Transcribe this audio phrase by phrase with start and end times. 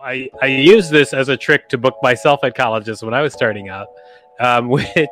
[0.00, 3.32] I, I used this as a trick to book myself at colleges when I was
[3.32, 3.88] starting out,
[4.40, 5.08] um, which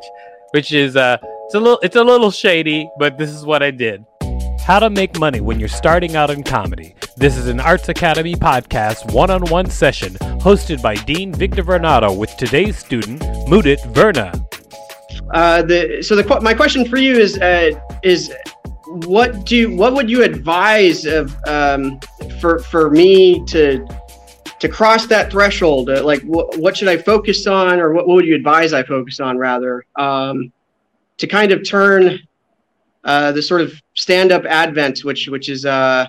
[0.51, 3.71] which is uh, it's a little it's a little shady, but this is what I
[3.71, 4.05] did.
[4.61, 6.95] How to make money when you're starting out in comedy.
[7.17, 12.77] This is an Arts Academy podcast one-on-one session hosted by Dean Victor Varnado with today's
[12.77, 14.31] student Mudit Verna.
[15.33, 17.71] Uh, the so the my question for you is uh,
[18.03, 18.33] is
[19.05, 21.99] what do what would you advise of um,
[22.39, 23.85] for for me to
[24.63, 25.89] to cross that threshold?
[25.89, 28.81] Uh, like wh- what should I focus on, or what, what would you advise I
[28.81, 29.85] focus on rather?
[29.97, 30.53] Um,
[31.17, 32.17] to kind of turn
[33.03, 36.07] uh, the sort of stand up advent, which which is uh,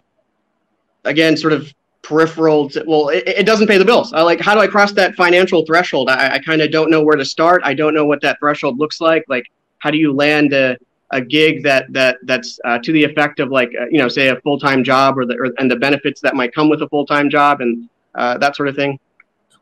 [1.02, 4.12] again sort of peripheral to, well it, it, doesn't pay the bills.
[4.12, 6.08] I like how do i cross that financial threshold?
[6.08, 7.60] I, I kind of don't know where to start.
[7.64, 9.24] I don't know what that threshold looks like.
[9.26, 9.46] Like
[9.78, 10.76] how do you land a,
[11.10, 14.28] a gig that that that's uh, to the effect of like uh, you know say
[14.28, 17.28] a full-time job or the or, and the benefits that might come with a full-time
[17.28, 18.98] job and uh, that sort of thing?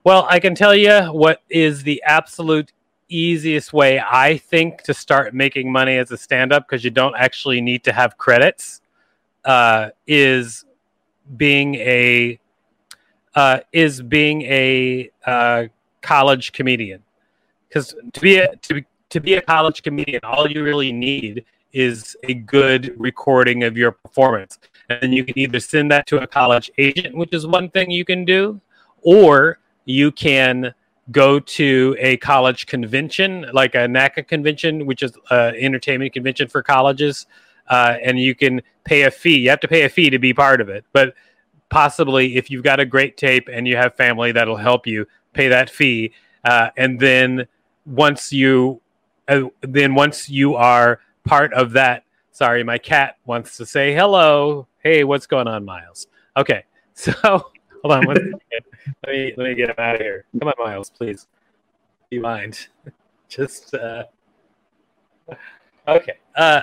[0.05, 2.72] Well i can tell you what is the absolute
[3.08, 7.61] easiest way i think to start making money as a stand-up because you don't actually
[7.61, 8.80] need to have credits
[9.45, 10.64] uh, is
[11.36, 12.39] being a
[13.34, 15.64] uh, is being a uh,
[16.00, 17.03] college comedian.
[17.69, 22.17] Because to be a, to to be a college comedian, all you really need is
[22.25, 26.70] a good recording of your performance, and you can either send that to a college
[26.78, 28.61] agent, which is one thing you can do,
[29.02, 30.74] or you can
[31.11, 36.62] go to a college convention like a NACA convention, which is an entertainment convention for
[36.62, 37.27] colleges,
[37.68, 39.39] uh, and you can pay a fee.
[39.39, 41.14] You have to pay a fee to be part of it, but
[41.68, 45.48] possibly if you've got a great tape and you have family that'll help you pay
[45.48, 46.12] that fee,
[46.45, 47.46] uh, and then
[47.86, 48.80] once you
[49.29, 52.05] uh, then once you are part of that.
[52.32, 54.66] Sorry, my cat wants to say hello.
[54.82, 56.06] Hey, what's going on, Miles?
[56.34, 57.44] Okay, so hold
[57.84, 58.64] on one second.
[59.06, 60.24] Let me let me get him out of here.
[60.38, 61.28] Come on, Miles, please.
[62.10, 62.68] You mind?
[63.28, 64.04] Just uh,
[65.86, 66.14] okay.
[66.34, 66.62] Uh,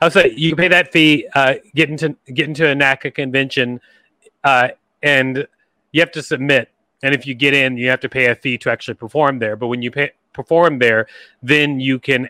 [0.00, 3.80] I'll say you pay that fee, uh, get into get into a NACA convention,
[4.44, 4.68] uh,
[5.02, 5.44] and
[5.90, 6.70] you have to submit.
[7.02, 9.56] And if you get in, you have to pay a fee to actually perform there.
[9.56, 11.08] But when you pay, perform there,
[11.42, 12.28] then you can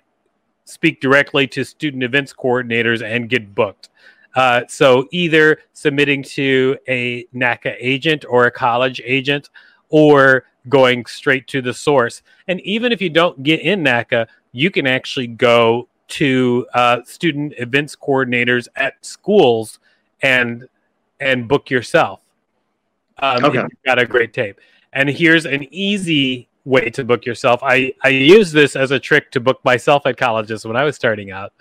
[0.64, 3.90] speak directly to student events coordinators and get booked.
[4.34, 9.50] Uh, so either submitting to a NACA agent or a college agent,
[9.90, 12.22] or going straight to the source.
[12.48, 17.54] And even if you don't get in NACA, you can actually go to uh, student
[17.58, 19.78] events coordinators at schools
[20.22, 20.68] and
[21.20, 22.20] and book yourself.
[23.18, 23.60] Um, okay.
[23.60, 24.60] you've got a great tape.
[24.92, 27.60] And here's an easy way to book yourself.
[27.62, 30.96] I I use this as a trick to book myself at colleges when I was
[30.96, 31.52] starting out,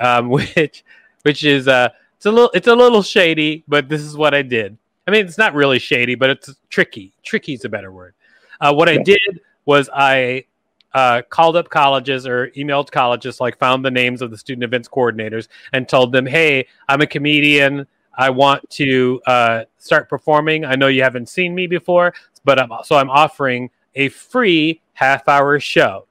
[0.00, 0.84] um, which
[1.22, 4.42] which is uh it's a little it's a little shady, but this is what I
[4.42, 4.78] did.
[5.06, 7.12] I mean, it's not really shady, but it's tricky.
[7.24, 8.14] Tricky is a better word.
[8.60, 10.44] Uh, what I did was I
[10.94, 14.88] uh, called up colleges or emailed colleges, like found the names of the student events
[14.88, 17.88] coordinators and told them, "Hey, I'm a comedian.
[18.16, 20.64] I want to uh, start performing.
[20.64, 25.28] I know you haven't seen me before, but I'm, so I'm offering a free half
[25.28, 26.06] hour show.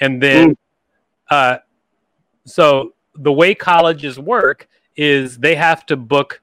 [0.00, 0.56] And then, mm.
[1.30, 1.58] uh,
[2.44, 6.40] so the way colleges work is they have to book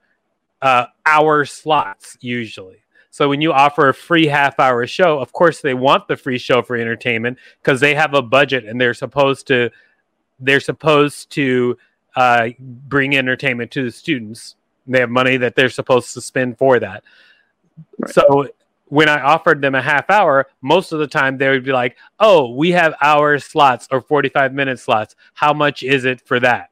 [0.61, 2.77] uh, hour slots usually.
[3.09, 6.37] So when you offer a free half hour show, of course they want the free
[6.37, 9.69] show for entertainment because they have a budget and they're supposed to
[10.39, 11.77] they're supposed to
[12.15, 14.55] uh, bring entertainment to the students.
[14.87, 17.03] They have money that they're supposed to spend for that.
[17.99, 18.13] Right.
[18.13, 18.47] So
[18.91, 21.97] when I offered them a half hour, most of the time they would be like,
[22.19, 25.15] "Oh, we have hour slots or 45 minute slots.
[25.33, 26.71] How much is it for that?"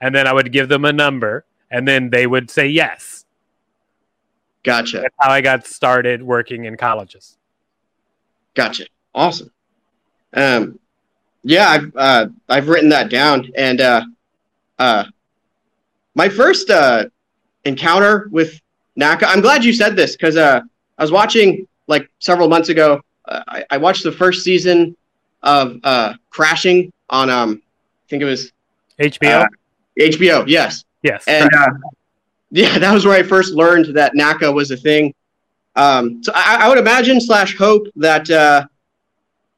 [0.00, 3.24] And then I would give them a number and then they would say yes.
[4.64, 4.98] Gotcha.
[4.98, 7.38] That's how I got started working in colleges.
[8.54, 8.86] Gotcha.
[9.14, 9.52] Awesome.
[10.34, 10.78] Um,
[11.44, 14.04] yeah, I've uh, I've written that down, and uh,
[14.78, 15.04] uh,
[16.16, 17.06] my first uh,
[17.64, 18.60] encounter with
[18.98, 19.24] NACA.
[19.26, 20.62] I'm glad you said this because uh,
[21.00, 23.00] I was watching like several months ago.
[23.26, 24.94] Uh, I, I, watched the first season
[25.42, 28.52] of uh, Crashing on um, I think it was
[29.00, 29.44] HBO.
[29.44, 29.46] Uh,
[29.98, 30.84] HBO, yes.
[31.02, 31.24] Yes.
[31.26, 31.68] And uh,
[32.50, 35.14] yeah, that was where I first learned that NACA was a thing.
[35.74, 38.66] Um, so I, I, would imagine slash hope that uh,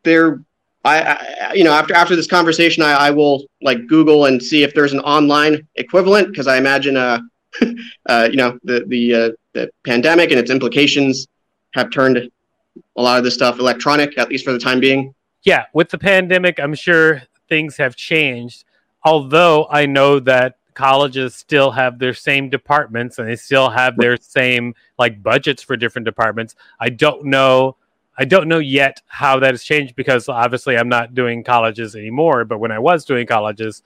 [0.05, 0.41] there,
[0.85, 4.63] I, I, you know, after after this conversation, I, I will like Google and see
[4.63, 7.21] if there's an online equivalent because I imagine, uh,
[8.09, 11.27] uh, you know, the the uh, the pandemic and its implications
[11.75, 15.15] have turned a lot of this stuff electronic, at least for the time being.
[15.43, 18.65] Yeah, with the pandemic, I'm sure things have changed.
[19.05, 24.17] Although I know that colleges still have their same departments and they still have their
[24.17, 26.55] same like budgets for different departments.
[26.81, 27.77] I don't know
[28.19, 32.45] I don't know yet how that has changed because obviously I'm not doing colleges anymore.
[32.45, 33.83] But when I was doing colleges,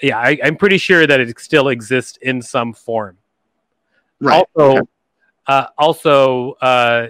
[0.00, 3.16] yeah, I, am pretty sure that it still exists in some form.
[4.20, 4.44] Right.
[4.56, 4.88] Also, okay.
[5.46, 7.08] uh, also uh,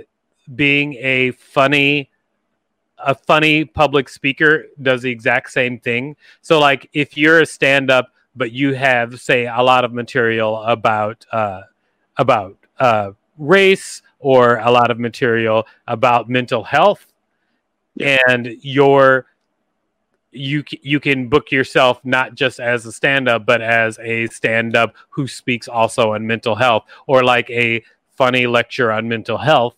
[0.55, 2.11] being a funny,
[2.99, 6.17] a funny public speaker does the exact same thing.
[6.41, 11.25] So, like, if you're a stand-up but you have say a lot of material about
[11.33, 11.63] uh,
[12.17, 17.07] about uh, race or a lot of material about mental health
[17.97, 18.19] yeah.
[18.29, 19.27] and your
[20.31, 25.27] you you can book yourself not just as a stand-up but as a stand-up who
[25.27, 27.83] speaks also on mental health or like a
[28.17, 29.77] funny lecture on mental health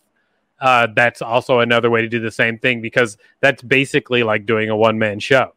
[0.61, 4.69] uh, that's also another way to do the same thing because that's basically like doing
[4.69, 5.51] a one-man show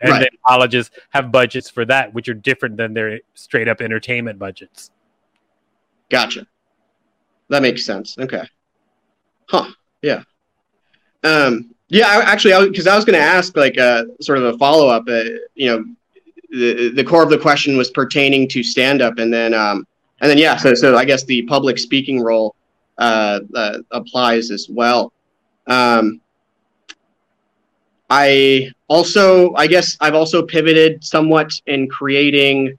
[0.00, 0.20] and right.
[0.20, 4.90] then colleges have budgets for that, which are different than their straight up entertainment budgets.
[6.10, 6.46] Gotcha.
[7.48, 8.16] That makes sense.
[8.18, 8.44] Okay.
[9.48, 9.70] Huh.
[10.02, 10.22] Yeah.
[11.24, 11.74] Um.
[11.88, 12.08] Yeah.
[12.08, 14.88] I, actually, because I, I, was going to ask like uh, sort of a follow
[14.88, 15.04] up.
[15.08, 15.84] Uh, you know,
[16.50, 19.86] the the core of the question was pertaining to stand up, and then um,
[20.20, 20.56] and then yeah.
[20.56, 22.54] So so I guess the public speaking role
[22.98, 25.12] uh, uh applies as well.
[25.66, 26.20] Um.
[28.08, 32.78] I also, I guess, I've also pivoted somewhat in creating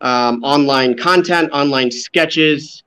[0.00, 2.82] um, online content, online sketches.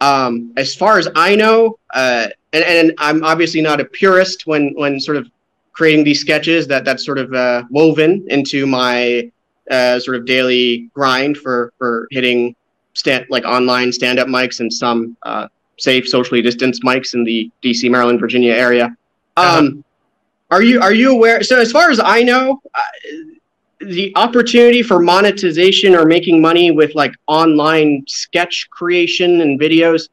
[0.00, 4.72] Um, as far as I know, uh, and, and I'm obviously not a purist when
[4.76, 5.28] when sort of
[5.72, 6.66] creating these sketches.
[6.68, 9.30] That that's sort of uh, woven into my
[9.70, 12.54] uh, sort of daily grind for for hitting
[12.94, 15.48] stand like online stand up mics and some uh,
[15.78, 18.96] safe socially distanced mics in the D.C., Maryland, Virginia area.
[19.36, 19.58] Uh-huh.
[19.58, 19.84] Um,
[20.50, 21.42] are you are you aware?
[21.42, 22.80] So as far as I know, uh,
[23.80, 30.08] the opportunity for monetization or making money with like online sketch creation and videos.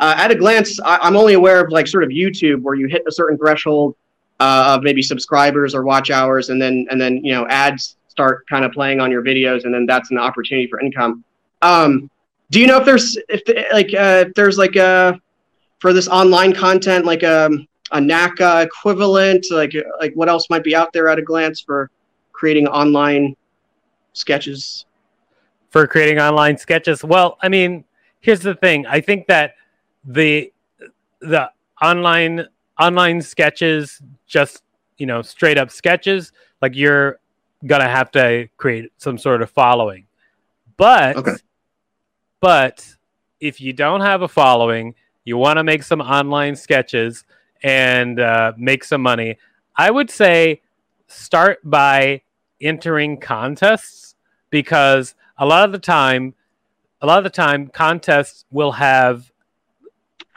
[0.00, 2.88] Uh, at a glance, I, am only aware of like sort of YouTube where you
[2.88, 3.94] hit a certain threshold
[4.40, 8.46] uh, of maybe subscribers or watch hours, and then and then you know ads start
[8.48, 11.24] kind of playing on your videos, and then that's an opportunity for income.
[11.62, 12.10] Um,
[12.50, 13.42] do you know if there's if
[13.72, 15.12] like uh, if there's like a uh,
[15.78, 19.46] for this online content like um a NACA equivalent?
[19.50, 21.90] Like like what else might be out there at a glance for
[22.32, 23.36] creating online
[24.12, 24.86] sketches?
[25.70, 27.84] For creating online sketches, well, I mean,
[28.20, 28.86] here's the thing.
[28.86, 29.54] I think that
[30.04, 30.52] the
[31.20, 31.50] the
[31.82, 32.46] online
[32.78, 34.62] online sketches, just
[34.98, 36.32] you know, straight up sketches,
[36.62, 37.18] like you're
[37.66, 40.06] gonna have to create some sort of following.
[40.76, 41.32] But okay.
[42.44, 42.96] But
[43.40, 44.94] if you don't have a following,
[45.24, 47.24] you want to make some online sketches
[47.62, 49.38] and uh, make some money,
[49.74, 50.60] I would say
[51.06, 52.20] start by
[52.60, 54.14] entering contests
[54.50, 56.34] because a lot of the time,
[57.00, 59.32] a lot of the time, contests will have,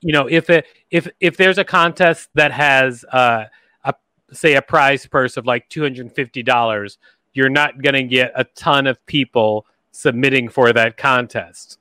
[0.01, 3.43] you know, if it if if there's a contest that has uh,
[3.83, 3.93] a
[4.31, 6.99] say a prize purse of like two hundred and fifty dollars,
[7.33, 11.77] you're not going to get a ton of people submitting for that contest.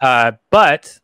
[0.00, 0.98] Uh, but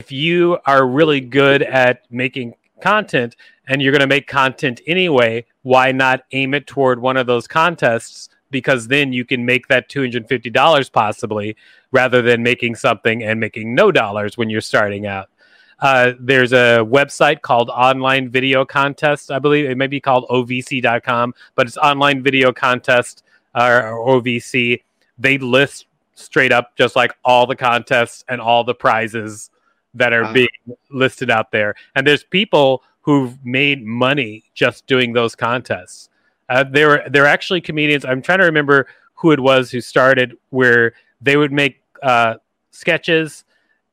[0.00, 3.36] if you are really good at making content
[3.68, 7.46] and you're going to make content anyway, why not aim it toward one of those
[7.46, 8.28] contests?
[8.50, 11.56] Because then you can make that $250 possibly
[11.90, 15.30] rather than making something and making no dollars when you're starting out.
[15.78, 19.30] Uh, there's a website called Online Video Contest.
[19.30, 24.82] I believe it may be called OVC.com, but it's Online Video Contest uh, or OVC.
[25.18, 29.50] They list straight up just like all the contests and all the prizes
[29.94, 30.32] that are wow.
[30.32, 30.48] being
[30.90, 31.74] listed out there.
[31.94, 36.08] And there's people who've made money just doing those contests.
[36.48, 38.04] Uh, there, there are actually comedians.
[38.04, 42.34] I'm trying to remember who it was who started where they would make uh,
[42.70, 43.44] sketches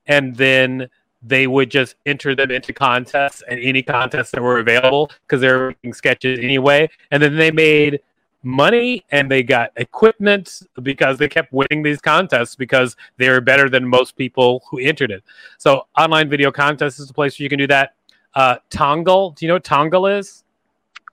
[0.07, 0.89] and then
[1.21, 5.51] they would just enter them into contests and any contests that were available because they
[5.51, 6.89] were making sketches anyway.
[7.11, 7.99] And then they made
[8.43, 13.69] money and they got equipment because they kept winning these contests because they were better
[13.69, 15.23] than most people who entered it.
[15.57, 17.95] So online video contests is a place where you can do that.
[18.33, 20.43] Uh, Tongal, do you know what Tongal is?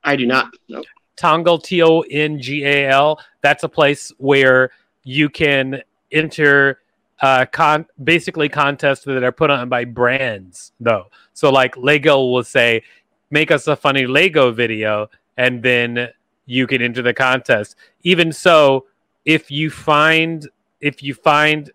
[0.05, 0.55] I do not.
[0.69, 0.85] No.
[1.17, 3.19] Tongal, T O N G A L.
[3.41, 4.71] That's a place where
[5.03, 6.81] you can enter
[7.21, 11.07] uh, con basically contests that are put on by brands though.
[11.33, 12.83] So like Lego will say,
[13.31, 16.11] make us a funny Lego video, and then
[16.47, 17.77] you can enter the contest.
[18.03, 18.87] Even so,
[19.25, 20.49] if you find
[20.81, 21.71] if you find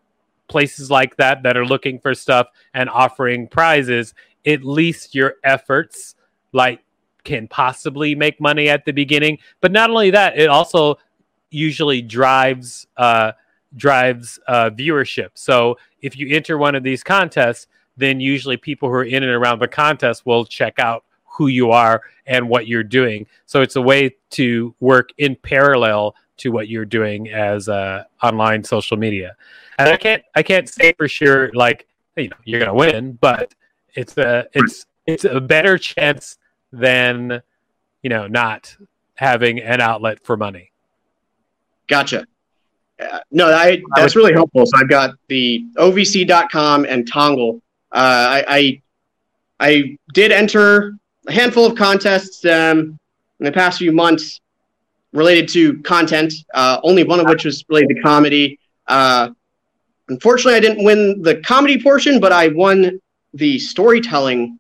[0.47, 4.13] places like that that are looking for stuff and offering prizes,
[4.45, 6.15] at least your efforts
[6.53, 6.83] like
[7.23, 9.37] can possibly make money at the beginning.
[9.59, 10.97] But not only that, it also
[11.49, 13.33] usually drives uh,
[13.75, 15.29] drives uh, viewership.
[15.33, 19.31] So if you enter one of these contests, then usually people who are in and
[19.31, 23.25] around the contest will check out who you are and what you're doing.
[23.45, 28.63] So it's a way to work in parallel to what you're doing as uh, online
[28.63, 29.35] social media.
[29.77, 33.53] And I can't I can't say for sure like you know you're gonna win, but
[33.95, 36.37] it's a it's it's a better chance
[36.71, 37.41] than
[38.03, 38.75] you know not
[39.15, 40.71] having an outlet for money.
[41.87, 42.25] Gotcha.
[42.99, 44.65] Uh, no, I, that's really helpful.
[44.65, 47.61] So I've got the ovc.com and Tongal.
[47.91, 48.81] Uh, I, I,
[49.59, 50.93] I did enter
[51.27, 52.97] a handful of contests um,
[53.39, 54.39] in the past few months
[55.13, 56.33] related to content.
[56.53, 58.59] Uh, only one of which was related to comedy.
[58.87, 59.29] Uh,
[60.09, 62.99] unfortunately, I didn't win the comedy portion, but I won
[63.33, 64.59] the storytelling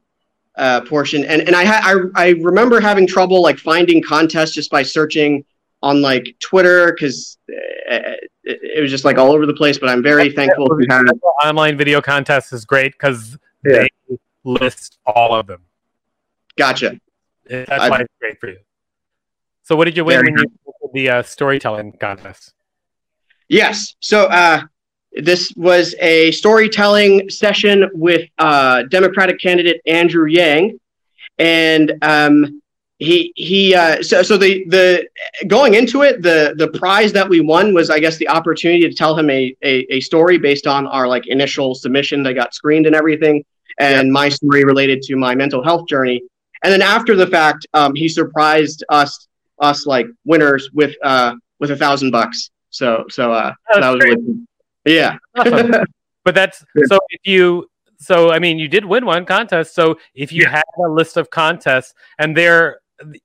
[0.57, 1.25] uh, portion.
[1.25, 1.81] And and I, ha-
[2.15, 5.45] I I remember having trouble like finding contests just by searching
[5.81, 9.77] on like Twitter because uh, it, it, was just like all over the place.
[9.79, 13.85] But I'm very thankful to online video contests is great because yeah.
[14.09, 15.61] they list all of them.
[16.61, 16.99] Gotcha.
[17.49, 18.57] That's why it's great for you.
[19.63, 20.45] So, what did you win when you
[20.93, 22.53] the uh, storytelling contest?
[23.49, 23.95] Yes.
[23.99, 24.61] So, uh,
[25.13, 30.77] this was a storytelling session with uh, Democratic candidate Andrew Yang,
[31.39, 32.61] and um,
[32.99, 35.07] he he uh, so so the the
[35.47, 38.93] going into it the the prize that we won was I guess the opportunity to
[38.93, 42.85] tell him a a, a story based on our like initial submission that got screened
[42.85, 43.43] and everything,
[43.79, 44.13] and yeah.
[44.13, 46.21] my story related to my mental health journey.
[46.63, 49.27] And then after the fact, um, he surprised us
[49.61, 52.49] us like winners with uh with a thousand bucks.
[52.69, 54.45] So so uh that was really
[54.85, 55.17] yeah.
[55.35, 55.71] awesome.
[56.23, 59.73] But that's so if you so I mean you did win one contest.
[59.73, 60.51] So if you yeah.
[60.51, 62.79] have a list of contests and they're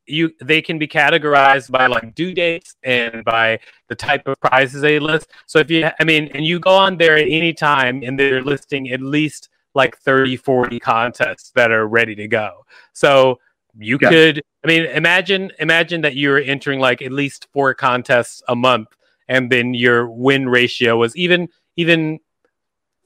[0.06, 4.80] you they can be categorized by like due dates and by the type of prizes
[4.80, 5.28] they list.
[5.44, 8.42] So if you I mean and you go on there at any time and they're
[8.42, 12.64] listing at least like 30 40 contests that are ready to go.
[12.92, 13.38] So
[13.78, 14.08] you yeah.
[14.08, 18.88] could I mean imagine imagine that you're entering like at least four contests a month
[19.28, 22.18] and then your win ratio was even even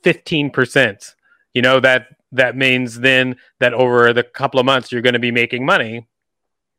[0.05, 1.15] 15%.
[1.53, 5.19] You know, that that means then that over the couple of months you're going to
[5.19, 6.07] be making money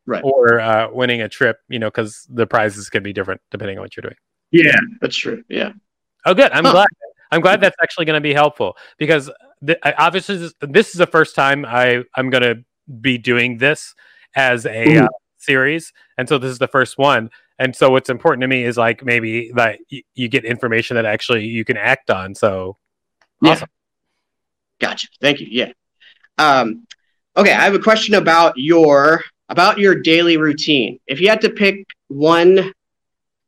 [0.05, 3.77] right or uh, winning a trip you know because the prizes can be different depending
[3.77, 4.15] on what you're doing
[4.51, 5.73] yeah that's true yeah
[6.25, 6.71] oh good i'm huh.
[6.71, 6.87] glad
[7.31, 9.29] i'm glad that's actually going to be helpful because
[9.65, 12.63] th- obviously this, this, is the first time i i'm going to
[12.99, 13.93] be doing this
[14.35, 17.31] as a uh, series and so this is the first one.
[17.57, 21.05] And so what's important to me is like maybe that y- you get information that
[21.05, 22.77] actually you can act on so.
[23.43, 23.67] Awesome.
[24.79, 24.87] Yeah.
[24.87, 25.07] gotcha.
[25.19, 25.47] Thank you.
[25.49, 25.71] Yeah.
[26.37, 26.85] Um,
[27.37, 30.99] okay i have a question about your about your daily routine.
[31.07, 32.71] If you had to pick one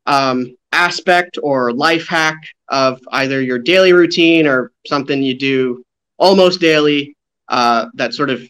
[0.08, 2.38] um, aspect or life hack
[2.70, 5.86] of either your daily routine or something you do
[6.18, 7.16] almost daily
[7.50, 8.42] uh, that sort of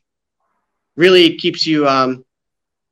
[0.96, 2.24] really keeps you um,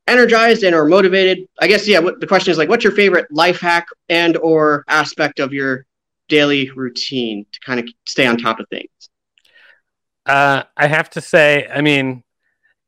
[0.07, 1.47] energized and or motivated.
[1.59, 4.83] I guess yeah what the question is like what's your favorite life hack and or
[4.87, 5.85] aspect of your
[6.27, 8.89] daily routine to kind of stay on top of things?
[10.25, 12.23] Uh, i have to say i mean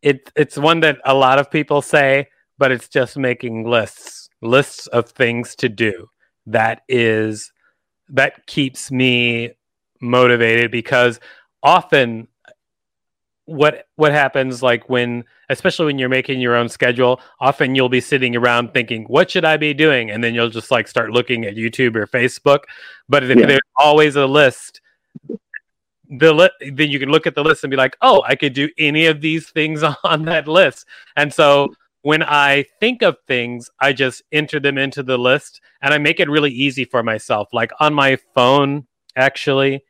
[0.03, 2.27] it it's one that a lot of people say
[2.59, 6.09] but it's just making lists lists of things to do.
[6.45, 7.51] That is
[8.09, 9.51] that keeps me
[10.01, 11.19] motivated because
[11.63, 12.27] often
[13.45, 17.99] what what happens like when especially when you're making your own schedule often you'll be
[17.99, 20.11] sitting around thinking what should i be doing?
[20.11, 22.59] And then you'll just like start looking at youtube or facebook.
[23.09, 23.45] But if yeah.
[23.45, 24.81] there's always a list
[26.09, 28.53] the li- then you can look at the list and be like oh i could
[28.53, 30.85] do any of these things on that list.
[31.17, 35.93] And so when i think of things i just enter them into the list and
[35.93, 37.49] i make it really easy for myself.
[37.51, 39.83] Like on my phone actually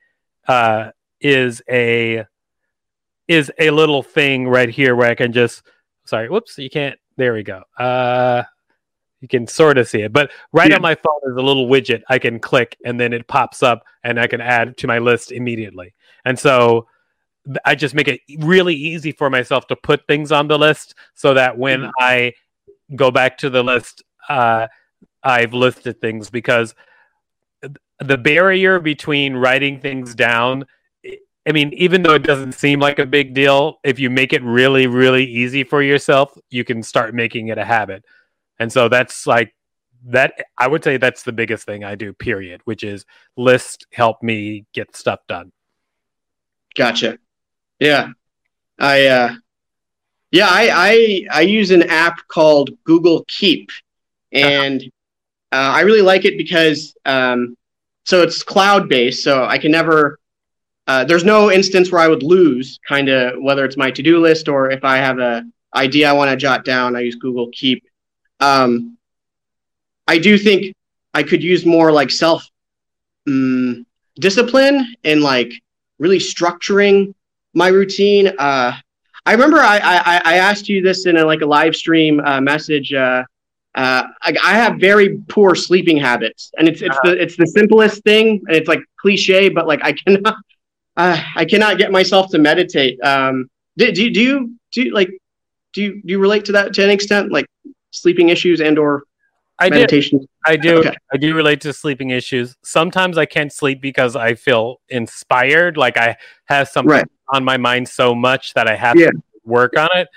[0.48, 0.90] uh,
[1.24, 2.26] is a
[3.28, 5.64] is a little thing right here where I can just
[6.06, 7.64] sorry, whoops, you can't there we go.
[7.78, 8.44] Uh
[9.22, 10.76] you can sort of see it, but right yeah.
[10.76, 13.86] on my phone is a little widget I can click and then it pops up
[14.04, 15.94] and I can add to my list immediately.
[16.26, 16.88] And so
[17.66, 21.34] I just make it really easy for myself to put things on the list so
[21.34, 21.92] that when mm-hmm.
[22.00, 22.34] I
[22.96, 24.68] go back to the list, uh,
[25.24, 26.76] I've listed things because
[28.00, 30.66] the barrier between writing things down
[31.46, 34.42] I mean, even though it doesn't seem like a big deal, if you make it
[34.44, 38.06] really, really easy for yourself, you can start making it a habit.
[38.60, 39.54] And so that's like
[40.06, 40.34] that.
[40.58, 44.66] I would say that's the biggest thing I do, period, which is list help me
[44.74, 45.52] get stuff done.
[46.76, 47.18] Gotcha.
[47.80, 48.10] Yeah.
[48.80, 49.34] I, uh,
[50.32, 53.70] yeah, I, I, I use an app called Google Keep
[54.32, 54.82] and
[55.52, 57.58] uh, I really like it because, um,
[58.06, 59.24] so it's cloud based.
[59.24, 60.20] So I can never,
[60.88, 64.48] uh, there's no instance where I would lose kind of whether it's my to-do list
[64.50, 65.44] or if I have a
[65.76, 67.84] idea I want to jot down, I use Google Keep.
[68.40, 68.98] Um,
[70.08, 70.76] I do think
[71.14, 72.46] I could use more like self
[73.28, 73.86] um,
[74.16, 75.54] discipline and like
[76.00, 77.14] really structuring
[77.54, 78.28] my routine.
[78.38, 78.74] Uh,
[79.26, 82.42] I remember I, I, I, asked you this in a, like a live stream uh,
[82.42, 82.92] message.
[82.92, 83.24] Uh,
[83.76, 87.12] uh, I, I, have very poor sleeping habits, and it's it's uh-huh.
[87.12, 90.36] the it's the simplest thing, and it's like cliche, but like I cannot
[90.98, 93.00] uh, I cannot get myself to meditate.
[93.04, 95.10] Um, do, do, do you do you, like
[95.74, 97.46] do you do you relate to that to an extent, like
[97.92, 99.04] sleeping issues and or
[99.60, 100.20] I meditation?
[100.20, 100.28] Do.
[100.46, 100.78] I do.
[100.80, 100.96] Okay.
[101.12, 102.56] I do relate to sleeping issues.
[102.64, 107.06] Sometimes I can't sleep because I feel inspired, like I have something right.
[107.34, 109.08] on my mind so much that I have yeah.
[109.08, 110.08] to work on it.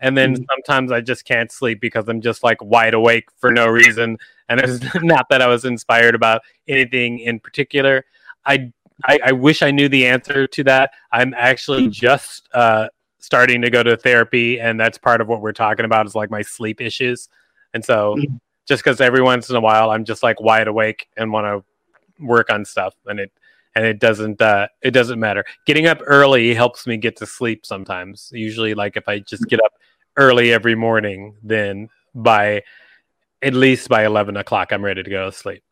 [0.00, 0.44] And then mm-hmm.
[0.50, 4.18] sometimes I just can't sleep because I'm just like wide awake for no reason.
[4.48, 8.04] And it's not that I was inspired about anything in particular.
[8.44, 8.72] I
[9.04, 10.92] I, I, wish I knew the answer to that.
[11.12, 11.90] I'm actually hmm.
[11.90, 12.88] just uh,
[13.18, 16.30] starting to go to therapy, and that's part of what we're talking about is like
[16.30, 17.28] my sleep issues.
[17.74, 18.36] And so, hmm.
[18.66, 22.24] just because every once in a while I'm just like wide awake and want to
[22.24, 23.32] work on stuff, and it
[23.74, 25.44] and it doesn't uh, it doesn't matter.
[25.66, 28.30] Getting up early helps me get to sleep sometimes.
[28.32, 29.72] Usually, like if I just get up
[30.16, 32.62] early every morning, then by
[33.42, 35.62] at least by eleven o'clock, I'm ready to go to sleep.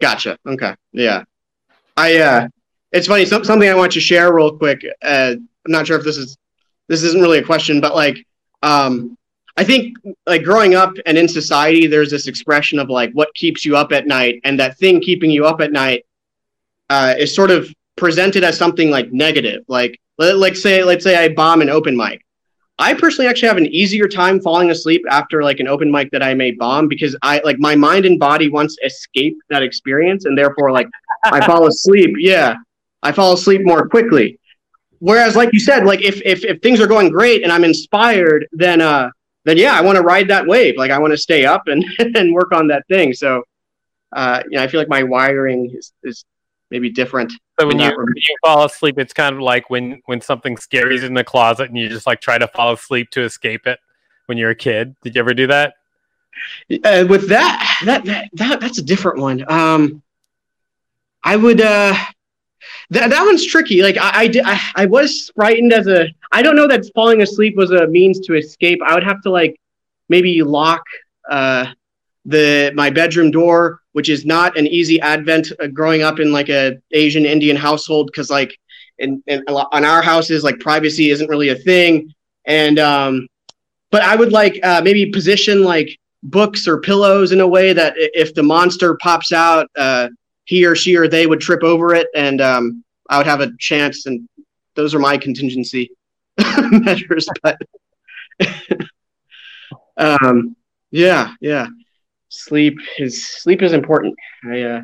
[0.00, 0.38] Gotcha.
[0.46, 0.74] Okay.
[0.92, 1.24] Yeah.
[1.96, 2.48] I uh,
[2.92, 3.24] it's funny.
[3.24, 4.84] Some, something I want to share real quick.
[5.02, 6.36] Uh, I'm not sure if this is
[6.88, 8.26] this isn't really a question, but like,
[8.62, 9.16] um,
[9.56, 13.64] I think like growing up and in society, there's this expression of like what keeps
[13.64, 16.04] you up at night, and that thing keeping you up at night
[16.90, 19.64] uh, is sort of presented as something like negative.
[19.68, 22.24] Like, let, like say, let's say I bomb an open mic.
[22.78, 26.22] I personally actually have an easier time falling asleep after like an open mic that
[26.22, 30.24] I may bomb because I like my mind and body wants to escape that experience,
[30.24, 30.88] and therefore like
[31.24, 32.16] I fall asleep.
[32.18, 32.56] Yeah,
[33.02, 34.38] I fall asleep more quickly.
[34.98, 38.48] Whereas, like you said, like if if if things are going great and I'm inspired,
[38.52, 39.10] then uh
[39.44, 40.76] then yeah, I want to ride that wave.
[40.76, 41.84] Like I want to stay up and
[42.16, 43.12] and work on that thing.
[43.12, 43.44] So
[44.14, 46.24] uh, you know, I feel like my wiring is is
[46.70, 47.32] maybe different.
[47.60, 50.96] So when you, when you fall asleep, it's kind of like when when something scary
[50.96, 53.78] is in the closet and you just like try to fall asleep to escape it.
[54.26, 55.74] When you're a kid, did you ever do that?
[56.82, 59.44] Uh, with that, that that that that's a different one.
[59.50, 60.02] Um,
[61.22, 61.94] I would uh
[62.90, 63.82] that that one's tricky.
[63.82, 67.22] Like I I, did, I I was frightened as a I don't know that falling
[67.22, 68.80] asleep was a means to escape.
[68.84, 69.60] I would have to like
[70.08, 70.82] maybe lock
[71.30, 71.66] uh
[72.24, 76.48] the my bedroom door, which is not an easy advent uh, growing up in like
[76.48, 78.58] a Asian Indian household because like
[78.98, 82.12] in, in on our houses like privacy isn't really a thing
[82.46, 83.26] and um
[83.90, 87.94] but I would like uh, maybe position like books or pillows in a way that
[87.96, 90.08] if the monster pops out uh
[90.44, 93.50] he or she or they would trip over it and um, I would have a
[93.58, 94.06] chance.
[94.06, 94.28] And
[94.74, 95.90] those are my contingency
[96.70, 97.28] measures.
[97.42, 97.58] But
[99.96, 100.56] um,
[100.90, 101.66] yeah, yeah,
[102.44, 104.14] sleep is sleep is important.
[104.44, 104.82] I uh,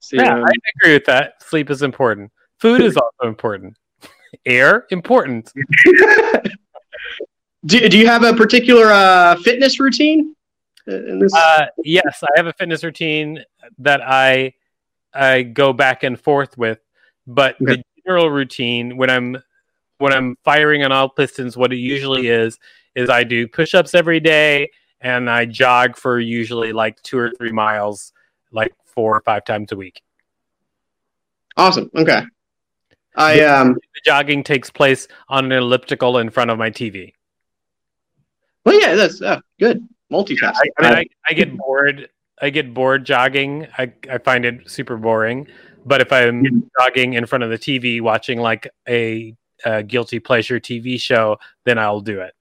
[0.00, 1.42] see, yeah, um, I agree with that.
[1.42, 2.30] Sleep is important.
[2.58, 3.76] Food is also important.
[4.46, 5.52] Air important.
[7.66, 10.34] do, do you have a particular uh, fitness routine?
[10.88, 13.44] Uh, yes, I have a fitness routine
[13.78, 14.54] that I
[15.14, 16.78] I go back and forth with.
[17.26, 17.76] But okay.
[17.76, 19.36] the general routine when I'm
[19.98, 22.58] when I'm firing on all pistons, what it usually is
[22.94, 24.70] is I do push-ups every day
[25.02, 28.12] and I jog for usually like two or three miles,
[28.50, 30.02] like four or five times a week.
[31.56, 31.90] Awesome.
[31.94, 32.22] Okay.
[33.14, 37.12] I um the jogging takes place on an elliptical in front of my TV.
[38.64, 39.86] Well, yeah, that's uh, good.
[40.10, 40.40] Multitasking.
[40.40, 42.08] Yeah, I, I, mean, I, I get bored
[42.42, 43.68] I get bored jogging.
[43.78, 45.46] I, I find it super boring.
[45.86, 46.50] But if I'm yeah.
[46.78, 49.34] jogging in front of the TV watching like a,
[49.64, 52.34] a, guilty pleasure TV show, then I'll do it.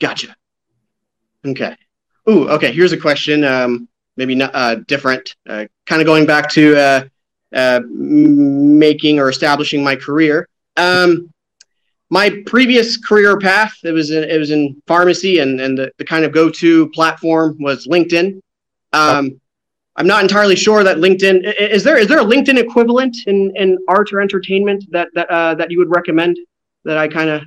[0.00, 0.34] Gotcha.
[1.46, 1.76] Okay.
[2.28, 2.72] Ooh, okay.
[2.72, 3.44] Here's a question.
[3.44, 5.34] Um, maybe not uh, different.
[5.48, 7.04] Uh, kind of going back to uh,
[7.52, 10.48] uh, making or establishing my career.
[10.76, 11.32] Um,
[12.10, 16.04] my previous career path it was in, it was in pharmacy, and and the, the
[16.04, 18.40] kind of go to platform was LinkedIn.
[18.92, 19.40] Um,
[19.96, 23.78] I'm not entirely sure that LinkedIn is there is there a LinkedIn equivalent in, in
[23.88, 26.38] art or entertainment that that uh, that you would recommend
[26.84, 27.42] that I kind of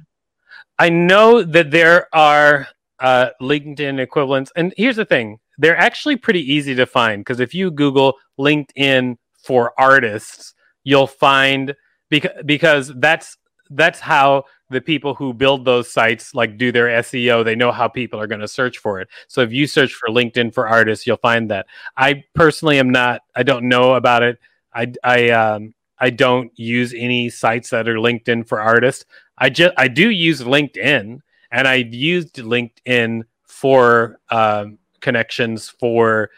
[0.78, 2.68] I know that there are
[3.06, 7.54] uh, LinkedIn equivalents, and here's the thing: they're actually pretty easy to find because if
[7.54, 11.76] you Google LinkedIn for artists, you'll find
[12.10, 13.38] because because that's
[13.70, 17.46] that's how the people who build those sites like do their SEO.
[17.46, 19.08] They know how people are going to search for it.
[19.28, 21.68] So if you search for LinkedIn for artists, you'll find that.
[21.96, 23.22] I personally am not.
[23.36, 24.40] I don't know about it.
[24.74, 29.06] I I um I don't use any sites that are LinkedIn for artists.
[29.38, 31.20] I just I do use LinkedIn,
[31.56, 36.30] and I used LinkedIn for um, connections for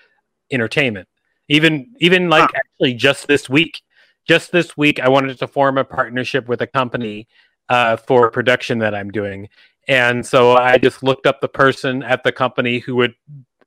[0.51, 1.08] entertainment.
[1.49, 2.58] Even even like ah.
[2.58, 3.82] actually just this week,
[4.27, 7.27] just this week, I wanted to form a partnership with a company
[7.67, 9.49] uh, for production that I'm doing,
[9.88, 13.15] and so I just looked up the person at the company who would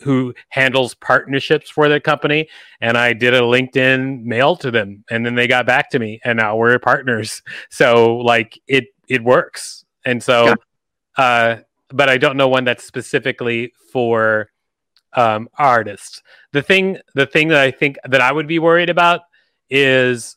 [0.03, 2.49] who handles partnerships for the company
[2.81, 6.19] and I did a LinkedIn mail to them and then they got back to me
[6.25, 7.43] and now we're partners.
[7.71, 9.85] So like it it works.
[10.07, 10.55] And so.
[11.21, 11.57] Uh
[11.89, 14.51] but I don't know one that's specifically for
[15.13, 16.23] um artists.
[16.53, 19.21] The thing the thing that I think that I would be worried about
[19.69, 20.37] is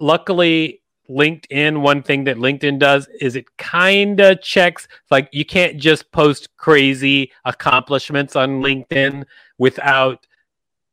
[0.00, 5.76] luckily LinkedIn, one thing that LinkedIn does is it kind of checks like you can't
[5.76, 9.24] just post crazy accomplishments on LinkedIn
[9.58, 10.26] without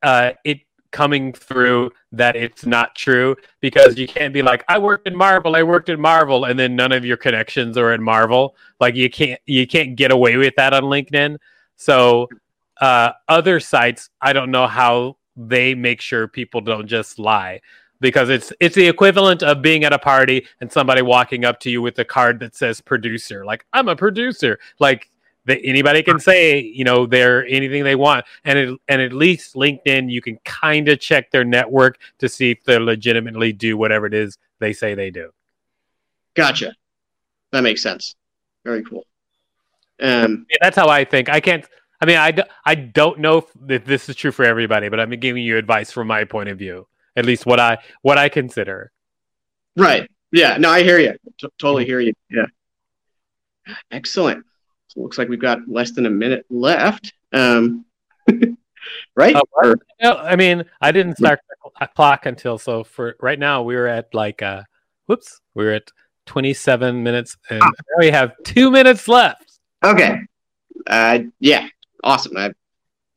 [0.04, 0.60] uh, it
[0.92, 5.56] coming through that it's not true because you can't be like I worked in Marvel,
[5.56, 8.56] I worked in Marvel, and then none of your connections are in Marvel.
[8.80, 11.38] Like you can't you can't get away with that on LinkedIn.
[11.78, 12.28] So
[12.80, 17.62] uh, other sites, I don't know how they make sure people don't just lie
[18.02, 21.70] because it's it's the equivalent of being at a party and somebody walking up to
[21.70, 25.10] you with a card that says producer like i'm a producer like
[25.46, 29.56] that anybody can say you know they're anything they want and it, and at least
[29.56, 34.06] linkedin you can kind of check their network to see if they legitimately do whatever
[34.06, 35.32] it is they say they do
[36.36, 36.74] gotcha
[37.52, 38.16] that makes sense
[38.64, 39.06] very cool
[40.02, 41.66] um yeah, that's how i think i can't
[42.02, 45.44] i mean I, I don't know if this is true for everybody but i'm giving
[45.44, 48.92] you advice from my point of view at least what I what I consider.
[49.76, 50.10] Right.
[50.32, 50.58] Yeah.
[50.58, 51.14] No, I hear you.
[51.40, 52.14] T- totally hear you.
[52.30, 52.46] Yeah.
[53.92, 54.46] Excellent.
[54.92, 57.14] So looks like we've got less than a minute left.
[57.32, 57.86] Um,
[59.16, 59.36] right?
[59.36, 61.40] Uh, or, I mean, I didn't start
[61.80, 64.64] the clock until so for right now we're at like uh
[65.06, 65.92] whoops, we're at
[66.26, 67.72] 27 minutes and ah.
[68.00, 69.60] we have 2 minutes left.
[69.84, 70.20] Okay.
[70.88, 71.68] Uh yeah.
[72.04, 72.36] Awesome.
[72.36, 72.56] I've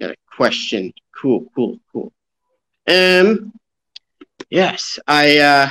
[0.01, 0.93] got a question.
[1.13, 2.13] Cool, cool, cool.
[2.89, 3.53] Um
[4.55, 5.39] Yes, I.
[5.39, 5.71] Uh,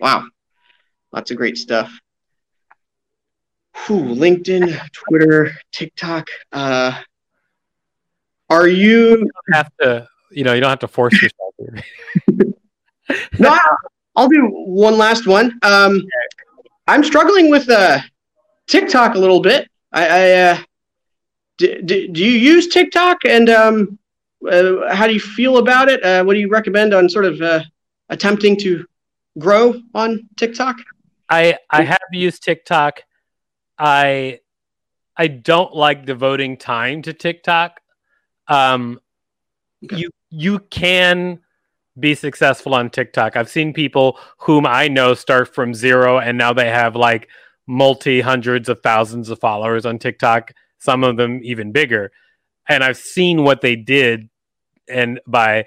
[0.00, 0.24] wow,
[1.12, 1.90] lots of great stuff.
[3.86, 6.28] Whew, LinkedIn, Twitter, TikTok.
[6.52, 7.00] Uh,
[8.50, 10.08] are you, you have to?
[10.30, 11.54] You know, you don't have to force yourself.
[13.38, 13.58] no,
[14.16, 15.58] I'll do one last one.
[15.62, 16.02] Um,
[16.86, 18.00] I'm struggling with uh,
[18.66, 19.68] TikTok a little bit.
[19.92, 20.58] I, I uh,
[21.56, 23.98] do, do, do you use TikTok, and um,
[24.50, 26.02] uh, how do you feel about it?
[26.04, 27.62] Uh, what do you recommend on sort of uh,
[28.08, 28.86] attempting to
[29.38, 30.76] grow on TikTok?
[31.30, 33.02] I I have used TikTok.
[33.78, 34.40] I
[35.16, 37.80] I don't like devoting time to TikTok.
[38.46, 39.00] Um,
[39.84, 39.96] okay.
[39.96, 41.40] you you can
[41.98, 43.36] be successful on TikTok.
[43.36, 47.28] I've seen people whom I know start from zero and now they have like
[47.66, 52.12] multi hundreds of thousands of followers on TikTok, some of them even bigger.
[52.68, 54.28] And I've seen what they did
[54.88, 55.66] and by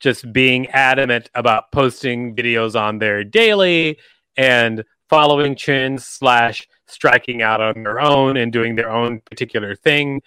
[0.00, 3.98] just being adamant about posting videos on there daily
[4.36, 10.22] and following trends slash striking out on their own and doing their own particular thing.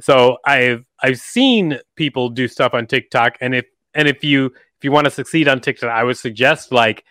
[0.00, 4.84] So I've I've seen people do stuff on TikTok, and if and if you if
[4.84, 7.04] you want to succeed on TikTok, I would suggest like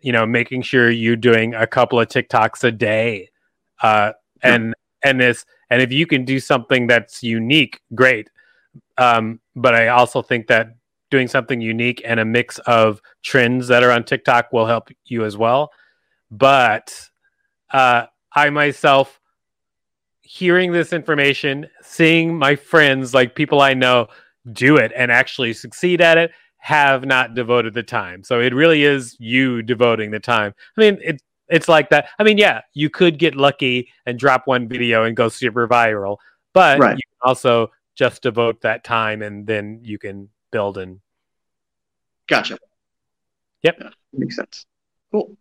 [0.00, 3.30] you know making sure you're doing a couple of TikToks a day,
[3.82, 8.30] uh, and and this and if you can do something that's unique, great.
[8.96, 10.74] Um, but I also think that
[11.10, 15.24] doing something unique and a mix of trends that are on TikTok will help you
[15.24, 15.70] as well.
[16.30, 17.08] But
[17.70, 18.06] uh,
[18.38, 19.20] I myself,
[20.22, 24.08] hearing this information, seeing my friends, like people I know,
[24.52, 28.22] do it and actually succeed at it, have not devoted the time.
[28.22, 30.54] So it really is you devoting the time.
[30.76, 32.08] I mean, it, it's like that.
[32.18, 36.18] I mean, yeah, you could get lucky and drop one video and go super viral,
[36.52, 36.96] but right.
[36.96, 41.00] you can also just devote that time and then you can build and
[42.28, 42.56] gotcha
[43.62, 44.66] yep yeah, makes sense
[45.10, 45.36] cool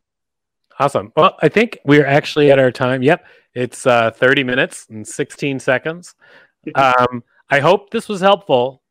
[0.80, 5.08] awesome well i think we're actually at our time yep it's uh 30 minutes and
[5.08, 6.16] 16 seconds
[6.76, 8.82] um i hope this was helpful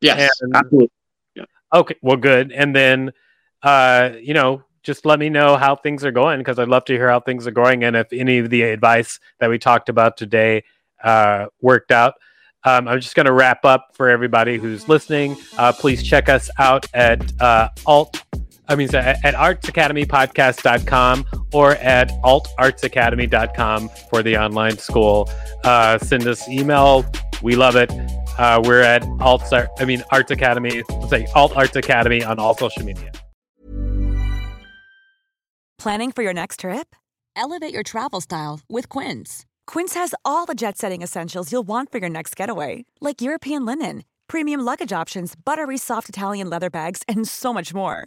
[0.00, 0.90] yes and, absolutely
[1.74, 2.52] Okay, well, good.
[2.52, 3.12] And then,
[3.62, 6.92] uh, you know, just let me know how things are going because I'd love to
[6.92, 10.16] hear how things are going and if any of the advice that we talked about
[10.16, 10.64] today
[11.02, 12.14] uh, worked out.
[12.64, 15.36] Um, I'm just going to wrap up for everybody who's listening.
[15.56, 18.22] Uh, please check us out at uh, alt.
[18.68, 25.28] I mean, at, at artsacademypodcast.com or at altartsacademy.com for the online school.
[25.64, 27.04] Uh, send us email.
[27.42, 27.90] We love it.
[28.38, 29.52] Uh, we're at Alt.
[29.52, 30.82] I mean, Arts Academy.
[30.88, 33.10] Let's say Alt Arts Academy on all social media.
[35.78, 36.94] Planning for your next trip?
[37.34, 39.44] Elevate your travel style with Quince.
[39.66, 44.04] Quince has all the jet-setting essentials you'll want for your next getaway, like European linen,
[44.28, 48.06] premium luggage options, buttery soft Italian leather bags, and so much more.